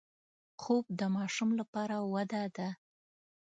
خوب 0.61 0.85
د 0.99 1.01
ماشوم 1.15 1.49
لپاره 1.59 1.95
وده 2.13 2.43
ده 2.55 2.69